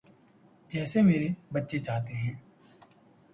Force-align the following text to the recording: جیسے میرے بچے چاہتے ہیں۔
جیسے 0.69 1.01
میرے 1.01 1.27
بچے 1.53 1.79
چاہتے 1.79 2.13
ہیں۔ 2.13 2.33